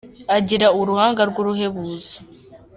[0.37, 2.15] Agira uruhanga rw’uruhebuza